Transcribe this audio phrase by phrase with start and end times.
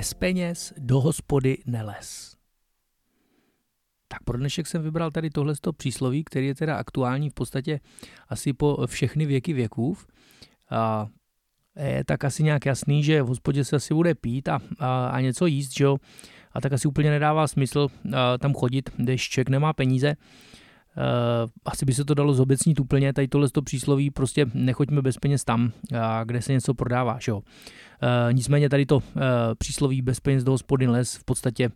[0.00, 2.36] bez peněz do hospody neles.
[4.08, 7.80] Tak pro dnešek jsem vybral tady tohle přísloví, který je teda aktuální v podstatě
[8.28, 10.06] asi po všechny věky věkův.
[10.70, 11.08] A
[11.76, 15.20] je tak asi nějak jasný, že v hospodě se asi bude pít a, a, a
[15.20, 15.96] něco jíst, že jo?
[16.52, 20.16] A tak asi úplně nedává smysl a, tam chodit, když člověk nemá peníze.
[20.96, 25.16] Uh, asi by se to dalo zobecnit úplně, tady tohle to přísloví, prostě nechoďme bez
[25.16, 27.36] peněz tam, uh, kde se něco prodává, že jo.
[27.38, 29.02] Uh, nicméně tady to
[29.58, 31.70] přísloví bez peněz do hospodin les v podstatě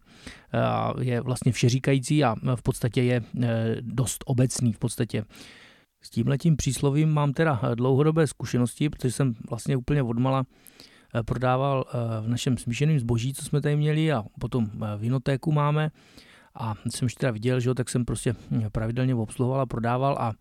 [1.01, 3.23] je vlastně všeříkající a v podstatě je
[3.81, 5.25] dost obecný v podstatě.
[6.03, 10.45] S tímhletím příslovím mám teda dlouhodobé zkušenosti, protože jsem vlastně úplně odmala
[11.27, 11.85] prodával
[12.21, 15.91] v našem smíšeném zboží, co jsme tady měli a potom vinotéku máme
[16.55, 18.35] a jsem už teda viděl, že jo, tak jsem prostě
[18.73, 20.33] pravidelně obsluhoval a prodával a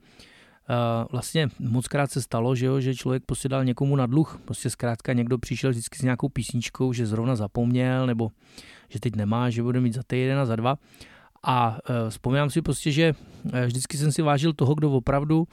[0.70, 4.40] Uh, vlastně moc krát se stalo, že, jo, že člověk prostě dal někomu na dluh.
[4.46, 8.30] Prostě zkrátka někdo přišel vždycky s nějakou písničkou, že zrovna zapomněl, nebo
[8.90, 10.78] že teď nemá, že bude mít za týden a za dva.
[11.44, 13.14] A uh, vzpomínám si prostě, že
[13.66, 15.48] vždycky jsem si vážil toho, kdo opravdu uh,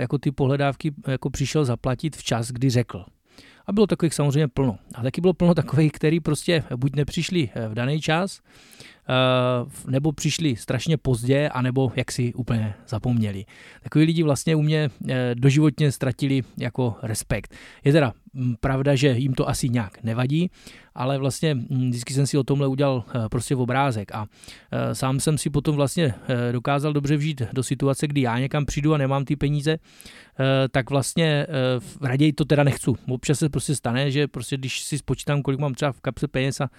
[0.00, 3.04] jako ty pohledávky jako přišel zaplatit včas, kdy řekl.
[3.66, 4.78] A bylo takových samozřejmě plno.
[4.94, 8.40] A taky bylo plno takových, který prostě buď nepřišli v daný čas,
[8.95, 8.95] Eh,
[9.88, 13.44] nebo přišli strašně pozdě, anebo jak si úplně zapomněli.
[13.82, 17.54] Takový lidi vlastně u mě eh, doživotně ztratili jako respekt.
[17.84, 18.12] Je teda
[18.60, 20.50] pravda, že jim to asi nějak nevadí,
[20.94, 24.26] ale vlastně mm, vždycky jsem si o tomhle udělal eh, prostě v obrázek a
[24.92, 26.14] sám jsem si potom vlastně
[26.52, 29.76] dokázal dobře vžít do situace, kdy já někam přijdu a nemám ty peníze,
[30.70, 31.46] tak vlastně
[32.02, 32.90] raději to teda nechci.
[33.08, 36.60] Občas se prostě stane, že prostě když si spočítám, kolik mám třeba v kapse peněz
[36.60, 36.70] a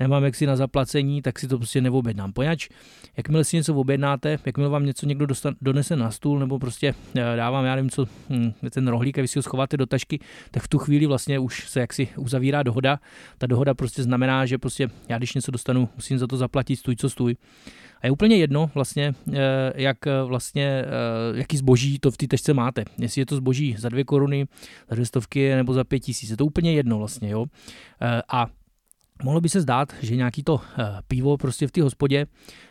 [0.00, 2.32] nemám jaksi na zaplacení, tak si to prostě neobjednám.
[2.32, 2.68] Poněč,
[3.16, 7.36] jakmile si něco objednáte, jakmile vám něco někdo dostan, donese na stůl, nebo prostě eh,
[7.36, 10.18] dávám, já nevím, co, hm, ten rohlík a vy si ho schováte do tašky,
[10.50, 13.00] tak v tu chvíli vlastně už se jaksi uzavírá dohoda.
[13.38, 16.96] Ta dohoda prostě znamená, že prostě já když něco dostanu, musím za to zaplatit stůj
[16.96, 17.36] co stůj.
[18.00, 20.84] A je úplně jedno vlastně, eh, jak eh, vlastně,
[21.34, 22.84] jaký zboží to v té tašce máte.
[22.98, 24.46] Jestli je to zboží za dvě koruny,
[24.88, 26.30] za dvě stovky nebo za pět tisíc.
[26.30, 27.46] Je to úplně jedno vlastně, jo.
[28.28, 28.46] A
[29.22, 32.26] Mohlo by se zdát, že nějaký to eh, pivo prostě v té hospodě,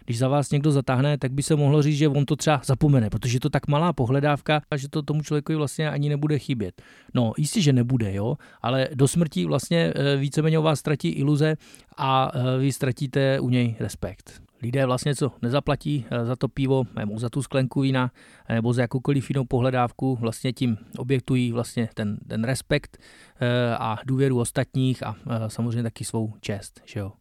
[0.05, 3.09] když za vás někdo zatáhne, tak by se mohlo říct, že on to třeba zapomene,
[3.09, 6.81] protože je to tak malá pohledávka, že to tomu člověku vlastně ani nebude chybět.
[7.13, 11.55] No, jistě, že nebude, jo, ale do smrti vlastně eh, víceméně o vás ztratí iluze
[11.97, 16.83] a eh, vy ztratíte u něj respekt lidé vlastně co nezaplatí eh, za to pivo
[16.95, 18.11] nebo za tu sklenku vína
[18.49, 22.97] nebo za jakoukoliv jinou pohledávku, vlastně tím objektují vlastně ten, ten respekt
[23.39, 26.81] eh, a důvěru ostatních a eh, samozřejmě taky svou čest.
[26.85, 27.11] Že jo?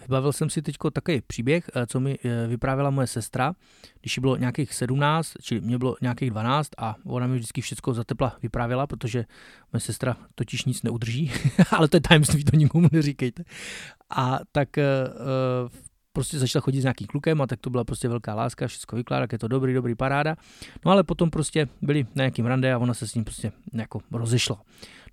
[0.00, 3.54] Vybavil jsem si teď takový příběh, co mi vyprávěla moje sestra,
[4.00, 7.94] když jí bylo nějakých 17, čili mě bylo nějakých 12 a ona mi vždycky všechno
[7.94, 9.24] za tepla vyprávěla, protože
[9.72, 11.32] moje sestra totiž nic neudrží,
[11.70, 13.44] ale to je tajemství, to nikomu neříkejte.
[14.10, 14.68] A tak
[16.12, 19.26] prostě začala chodit s nějakým klukem a tak to byla prostě velká láska, všechno vykládá,
[19.32, 20.36] je to dobrý, dobrý paráda.
[20.84, 24.00] No ale potom prostě byli na nějakým rande a ona se s ním prostě jako
[24.12, 24.56] rozešla.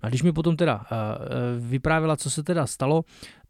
[0.02, 0.82] No a když mi potom teda uh,
[1.70, 3.04] vyprávěla, co se teda stalo,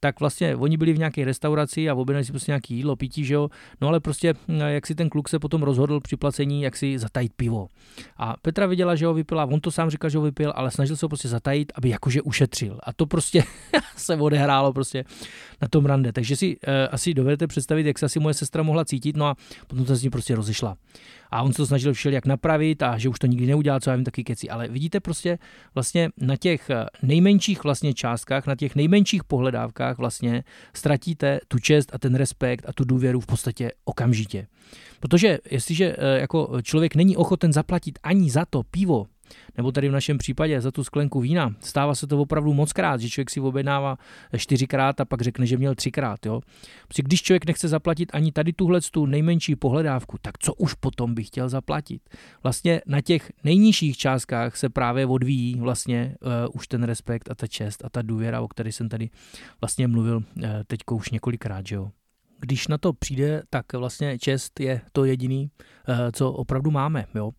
[0.07, 3.35] tak vlastně oni byli v nějaké restauraci a objednali si prostě nějaký jídlo, pití, že
[3.35, 3.49] jo.
[3.81, 6.99] No ale prostě, hm, jak si ten kluk se potom rozhodl při placení, jak si
[6.99, 7.69] zatajit pivo.
[8.17, 10.97] A Petra viděla, že ho vypila, on to sám říkal, že ho vypil, ale snažil
[10.97, 12.79] se ho prostě zatajit, aby jakože ušetřil.
[12.83, 13.43] A to prostě
[13.97, 15.05] se odehrálo prostě
[15.63, 16.13] na tom rande.
[16.13, 19.37] Takže si uh, asi dovedete představit, jak se asi moje sestra mohla cítit, no a
[19.67, 20.77] potom se s ním prostě rozešla.
[21.31, 23.97] A on se to snažil všelijak napravit a že už to nikdy neudělá, co já
[23.97, 24.49] vím, taky keci.
[24.49, 25.39] Ale vidíte prostě
[25.75, 31.95] vlastně na těch eh, nejmenších vlastně částkách, na těch nejmenších pohledávkách vlastně ztratíte tu čest
[31.95, 34.47] a ten respekt a tu důvěru v podstatě okamžitě.
[35.01, 39.07] Protože jestliže eh, jako člověk není ochoten zaplatit ani za to pivo,
[39.57, 41.55] nebo tady v našem případě za tu sklenku vína.
[41.61, 43.99] Stává se to opravdu moc krát, že člověk si objednává
[44.37, 46.27] čtyřikrát a pak řekne, že měl třikrát.
[46.27, 46.41] Jo?
[46.89, 51.15] Protože když člověk nechce zaplatit ani tady tuhle tu nejmenší pohledávku, tak co už potom
[51.15, 52.03] by chtěl zaplatit?
[52.43, 57.47] Vlastně na těch nejnižších částkách se právě odvíjí vlastně uh, už ten respekt a ta
[57.47, 59.11] čest a ta důvěra, o které jsem tady
[59.61, 61.67] vlastně mluvil uh, teďko už několikrát.
[61.67, 61.91] Že jo?
[62.41, 65.51] Když na to přijde, tak vlastně čest je to jediný,
[65.89, 67.07] eh, co opravdu máme.
[67.15, 67.31] Jo?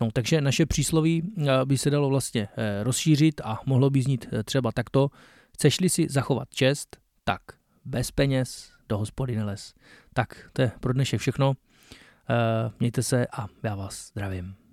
[0.00, 4.26] No, takže naše přísloví eh, by se dalo vlastně eh, rozšířit a mohlo by znít
[4.44, 5.10] třeba takto.
[5.54, 7.40] Chceš-li si zachovat čest, tak
[7.84, 9.74] bez peněz do hospody neles.
[10.14, 11.54] Tak to je pro dnešek všechno.
[12.80, 14.67] Mějte se a já vás zdravím.